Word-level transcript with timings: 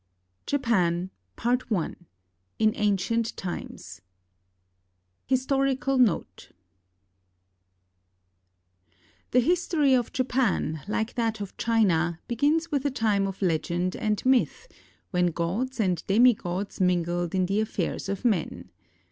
JAPAN 0.47 1.11
I 1.37 1.57
IN 2.57 2.73
ANCIENT 2.73 3.37
TIMES 3.37 4.01
HISTORICAL 5.27 5.99
NOTE 5.99 6.49
The 9.29 9.39
history 9.39 9.93
of 9.93 10.11
Japan, 10.11 10.81
like 10.87 11.13
that 11.13 11.39
of 11.39 11.55
China, 11.55 12.19
begins 12.27 12.71
with 12.71 12.83
a 12.85 12.89
time 12.89 13.27
of 13.27 13.43
legend 13.43 13.95
and 13.95 14.25
myth, 14.25 14.67
when 15.11 15.27
gods 15.27 15.79
and 15.79 16.03
demigods 16.07 16.81
mingled 16.81 17.35
in 17.35 17.45
the 17.45 17.59
affairs 17.59 18.09
of 18.09 18.25
men. 18.25 18.71